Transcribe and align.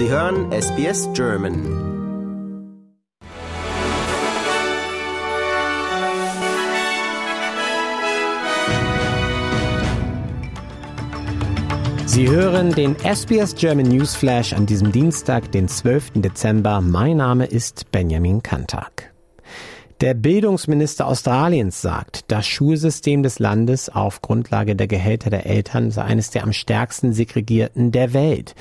Sie 0.00 0.08
hören 0.08 0.50
SBS 0.50 1.10
German. 1.12 1.54
Sie 12.06 12.26
hören 12.26 12.72
den 12.72 12.96
SBS 12.96 13.54
German 13.54 13.88
Newsflash 13.88 14.54
an 14.54 14.64
diesem 14.64 14.90
Dienstag, 14.90 15.52
den 15.52 15.68
12. 15.68 16.12
Dezember. 16.14 16.80
Mein 16.80 17.18
Name 17.18 17.44
ist 17.44 17.90
Benjamin 17.90 18.42
Kantak. 18.42 19.09
Der 20.00 20.14
Bildungsminister 20.14 21.06
Australiens 21.06 21.82
sagt, 21.82 22.24
das 22.28 22.46
Schulsystem 22.46 23.22
des 23.22 23.38
Landes 23.38 23.90
auf 23.90 24.22
Grundlage 24.22 24.74
der 24.74 24.86
Gehälter 24.86 25.28
der 25.28 25.44
Eltern 25.44 25.90
sei 25.90 26.02
eines 26.02 26.30
der 26.30 26.42
am 26.42 26.54
stärksten 26.54 27.12
segregierten 27.12 27.92
der 27.92 28.14
Welt. 28.14 28.54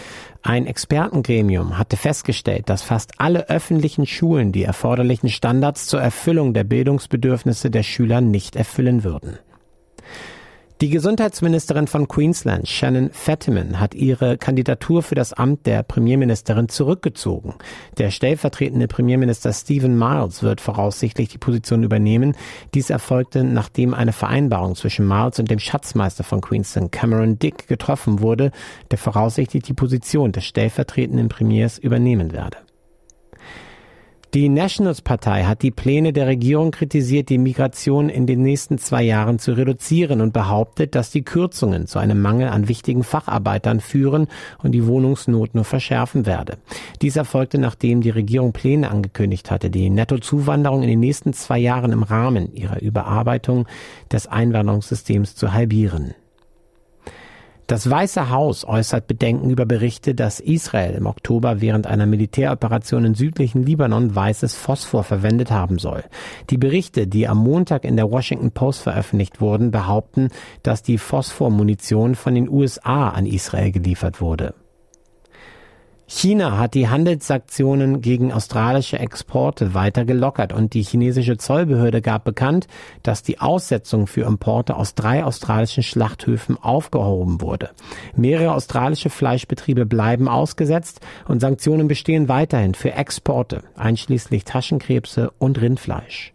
Ein 0.44 0.66
Expertengremium 0.66 1.78
hatte 1.78 1.96
festgestellt, 1.96 2.68
dass 2.68 2.82
fast 2.82 3.22
alle 3.22 3.48
öffentlichen 3.48 4.06
Schulen 4.06 4.52
die 4.52 4.64
erforderlichen 4.64 5.30
Standards 5.30 5.88
zur 5.88 6.02
Erfüllung 6.02 6.54
der 6.54 6.66
Bildungsbedürfnisse 6.66 7.72
der 7.72 7.84
Schüler 7.84 8.20
nicht 8.20 8.58
erfüllen 8.58 9.06
würden. 9.06 9.40
Die 10.82 10.90
Gesundheitsministerin 10.90 11.88
von 11.88 12.08
Queensland, 12.08 12.66
Shannon 12.66 13.10
Fettiman, 13.12 13.82
hat 13.82 13.96
ihre 13.96 14.38
Kandidatur 14.38 15.04
für 15.04 15.14
das 15.14 15.34
Amt 15.34 15.66
der 15.66 15.84
Premierministerin 15.84 16.70
zurückgezogen. 16.70 17.56
Der 17.98 18.12
stellvertretende 18.12 18.88
Premierminister 18.88 19.52
Stephen 19.52 20.00
Miles 20.00 20.42
wird 20.42 20.62
voraussichtlich 20.62 21.28
die 21.28 21.38
Position 21.38 21.84
übernehmen. 21.84 22.34
Dies 22.74 22.92
erfolgte, 22.92 23.44
nachdem 23.44 23.94
eine 23.94 24.14
Vereinbarung 24.14 24.76
zwischen 24.76 25.06
Miles 25.06 25.38
und 25.38 25.52
dem 25.52 25.60
Schatzmeister 25.60 26.24
von 26.24 26.40
Queensland, 26.40 26.94
Cameron 26.94 27.38
Dick, 27.38 27.68
getroffen 27.68 28.22
wurde, 28.22 28.52
der 28.90 29.00
voraussichtlich 29.00 29.64
die 29.64 29.74
Position 29.74 30.32
des 30.32 30.46
stellvertretenden 30.46 31.28
Premiers 31.28 31.78
übernehmen 31.78 32.32
werde. 32.32 32.56
Die 34.36 34.48
Nationals-Partei 34.48 35.46
hat 35.46 35.64
die 35.64 35.72
Pläne 35.72 36.14
der 36.14 36.28
Regierung 36.28 36.70
kritisiert, 36.70 37.30
die 37.30 37.40
Migration 37.40 38.10
in 38.10 38.28
den 38.28 38.44
nächsten 38.44 38.78
zwei 38.78 39.02
Jahren 39.02 39.40
zu 39.40 39.54
reduzieren 39.54 40.22
und 40.22 40.34
behauptet, 40.34 40.94
dass 40.94 41.10
die 41.10 41.24
Kürzungen 41.24 41.88
zu 41.88 41.98
einem 41.98 42.22
Mangel 42.22 42.50
an 42.50 42.68
wichtigen 42.68 43.02
Facharbeitern 43.02 43.80
führen 43.80 44.28
und 44.62 44.74
die 44.74 44.86
Wohnungsnot 44.86 45.56
nur 45.56 45.64
verschärfen 45.64 46.28
werde. 46.28 46.60
Dies 47.02 47.16
erfolgte, 47.16 47.58
nachdem 47.58 48.02
die 48.02 48.12
Regierung 48.12 48.54
Pläne 48.54 48.92
angekündigt 48.92 49.50
hatte, 49.50 49.72
die 49.72 49.90
Nettozuwanderung 49.90 50.84
in 50.84 50.90
den 50.90 51.00
nächsten 51.00 51.34
zwei 51.34 51.58
Jahren 51.58 51.92
im 51.92 52.04
Rahmen 52.04 52.54
ihrer 52.54 52.84
Überarbeitung 52.84 53.66
des 54.12 54.28
Einwanderungssystems 54.28 55.34
zu 55.34 55.54
halbieren. 55.54 56.14
Das 57.70 57.88
Weiße 57.88 58.32
Haus 58.32 58.66
äußert 58.66 59.06
Bedenken 59.06 59.52
über 59.52 59.68
Berichte, 59.68 60.16
dass 60.16 60.40
Israel 60.40 60.96
im 60.96 61.06
Oktober 61.06 61.62
während 61.62 61.86
einer 61.86 62.08
Militäroperation 62.08 63.06
im 63.06 63.14
südlichen 63.14 63.62
Libanon 63.62 64.16
weißes 64.16 64.56
Phosphor 64.56 65.04
verwendet 65.04 65.52
haben 65.52 65.78
soll. 65.78 66.04
Die 66.50 66.58
Berichte, 66.58 67.06
die 67.06 67.28
am 67.28 67.38
Montag 67.38 67.86
in 67.86 67.96
der 67.96 68.10
Washington 68.10 68.50
Post 68.50 68.82
veröffentlicht 68.82 69.40
wurden, 69.40 69.70
behaupten, 69.70 70.30
dass 70.64 70.82
die 70.82 70.98
Phosphormunition 70.98 72.16
von 72.16 72.34
den 72.34 72.50
USA 72.50 73.10
an 73.10 73.28
Israel 73.28 73.72
geliefert 73.72 74.20
wurde. 74.20 74.56
China 76.12 76.58
hat 76.58 76.74
die 76.74 76.90
Handelssanktionen 76.90 78.02
gegen 78.02 78.34
australische 78.34 78.98
Exporte 78.98 79.76
weiter 79.76 80.06
gelockert 80.06 80.54
und 80.54 80.74
die 80.74 80.82
chinesische 80.82 81.38
Zollbehörde 81.38 82.02
gab 82.02 82.24
bekannt, 82.24 82.66
dass 83.04 83.22
die 83.22 83.40
Aussetzung 83.40 84.08
für 84.08 84.26
Importe 84.26 84.76
aus 84.76 84.96
drei 84.96 85.24
australischen 85.24 85.84
Schlachthöfen 85.84 86.58
aufgehoben 86.58 87.42
wurde. 87.42 87.70
Mehrere 88.16 88.54
australische 88.54 89.12
Fleischbetriebe 89.12 89.86
bleiben 89.86 90.28
ausgesetzt 90.28 91.00
und 91.28 91.42
Sanktionen 91.42 91.88
bestehen 91.88 92.28
weiterhin 92.28 92.74
für 92.74 92.94
Exporte, 92.94 93.62
einschließlich 93.76 94.46
Taschenkrebse 94.46 95.32
und 95.38 95.62
Rindfleisch. 95.62 96.34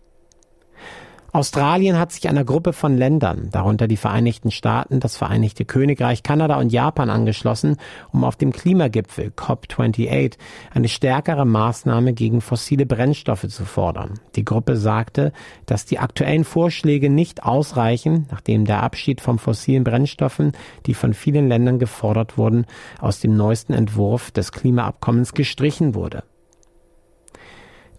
Australien 1.34 1.98
hat 1.98 2.12
sich 2.12 2.28
einer 2.28 2.44
Gruppe 2.44 2.72
von 2.72 2.96
Ländern, 2.96 3.48
darunter 3.50 3.88
die 3.88 3.96
Vereinigten 3.96 4.52
Staaten, 4.52 5.00
das 5.00 5.16
Vereinigte 5.16 5.64
Königreich, 5.64 6.22
Kanada 6.22 6.60
und 6.60 6.70
Japan 6.70 7.10
angeschlossen, 7.10 7.76
um 8.12 8.22
auf 8.22 8.36
dem 8.36 8.52
Klimagipfel 8.52 9.32
COP28 9.36 10.34
eine 10.72 10.86
stärkere 10.86 11.44
Maßnahme 11.44 12.12
gegen 12.12 12.40
fossile 12.40 12.86
Brennstoffe 12.86 13.48
zu 13.48 13.64
fordern. 13.64 14.20
Die 14.36 14.44
Gruppe 14.44 14.76
sagte, 14.76 15.32
dass 15.66 15.86
die 15.86 15.98
aktuellen 15.98 16.44
Vorschläge 16.44 17.10
nicht 17.10 17.42
ausreichen, 17.42 18.28
nachdem 18.30 18.64
der 18.64 18.84
Abschied 18.84 19.20
von 19.20 19.40
fossilen 19.40 19.82
Brennstoffen, 19.82 20.52
die 20.86 20.94
von 20.94 21.14
vielen 21.14 21.48
Ländern 21.48 21.80
gefordert 21.80 22.38
wurden, 22.38 22.64
aus 23.00 23.18
dem 23.18 23.36
neuesten 23.36 23.72
Entwurf 23.72 24.30
des 24.30 24.52
Klimaabkommens 24.52 25.32
gestrichen 25.32 25.96
wurde. 25.96 26.22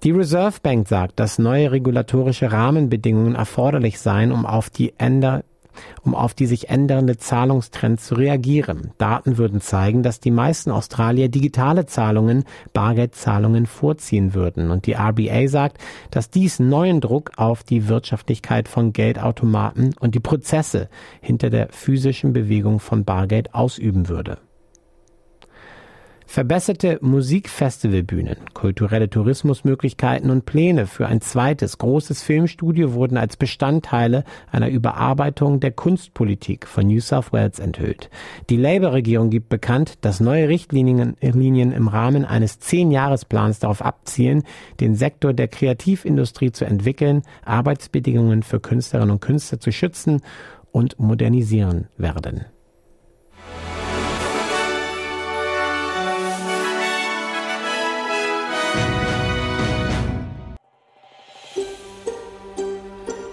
Die 0.05 0.11
Reserve 0.11 0.59
Bank 0.61 0.87
sagt, 0.87 1.19
dass 1.19 1.39
neue 1.39 1.71
regulatorische 1.71 2.51
Rahmenbedingungen 2.51 3.33
erforderlich 3.33 3.97
seien, 3.97 4.31
um 4.31 4.45
auf 4.45 4.69
die 4.69 4.93
Änder 4.99 5.43
um 6.03 6.13
auf 6.15 6.33
die 6.33 6.45
sich 6.45 6.69
ändernde 6.69 7.17
Zahlungstrends 7.17 8.05
zu 8.05 8.15
reagieren. 8.15 8.91
Daten 8.97 9.37
würden 9.37 9.59
zeigen, 9.59 10.03
dass 10.03 10.21
die 10.21 10.31
meisten 10.31 10.71
Australier 10.71 11.27
digitale 11.27 11.85
Zahlungen, 11.85 12.45
Bargeldzahlungen 12.71 13.65
vorziehen 13.65 14.33
würden. 14.33 14.71
Und 14.71 14.85
die 14.85 14.93
RBA 14.93 15.49
sagt, 15.49 15.79
dass 16.11 16.29
dies 16.29 16.59
neuen 16.59 17.01
Druck 17.01 17.31
auf 17.35 17.63
die 17.63 17.89
Wirtschaftlichkeit 17.89 18.69
von 18.69 18.93
Geldautomaten 18.93 19.95
und 19.99 20.15
die 20.15 20.21
Prozesse 20.21 20.87
hinter 21.19 21.49
der 21.49 21.69
physischen 21.71 22.31
Bewegung 22.31 22.79
von 22.79 23.03
Bargeld 23.03 23.53
ausüben 23.53 24.07
würde. 24.07 24.37
Verbesserte 26.35 26.99
Musikfestivalbühnen, 27.01 28.35
kulturelle 28.53 29.09
Tourismusmöglichkeiten 29.09 30.29
und 30.29 30.45
Pläne 30.45 30.85
für 30.85 31.07
ein 31.07 31.21
zweites 31.21 31.77
großes 31.77 32.23
Filmstudio 32.23 32.91
wurden 32.91 33.15
als 33.15 33.37
Bestandteile 33.37 34.25
einer 34.51 34.67
Überarbeitung 34.67 35.61
der 35.61 35.71
Kunstpolitik 35.71 36.67
von 36.67 36.87
New 36.87 36.99
South 36.99 37.31
Wales 37.31 37.59
enthüllt. 37.59 38.09
Die 38.49 38.57
Labour-Regierung 38.57 39.29
gibt 39.29 39.47
bekannt, 39.47 39.93
dass 40.01 40.19
neue 40.19 40.49
Richtlinien 40.49 41.15
im 41.21 41.87
Rahmen 41.87 42.25
eines 42.25 42.59
Zehn-Jahres-Plans 42.59 43.59
darauf 43.59 43.81
abzielen, 43.81 44.43
den 44.81 44.95
Sektor 44.95 45.31
der 45.31 45.47
Kreativindustrie 45.47 46.51
zu 46.51 46.65
entwickeln, 46.65 47.21
Arbeitsbedingungen 47.45 48.43
für 48.43 48.59
Künstlerinnen 48.59 49.11
und 49.11 49.21
Künstler 49.21 49.61
zu 49.61 49.71
schützen 49.71 50.21
und 50.73 50.99
modernisieren 50.99 51.87
werden. 51.95 52.43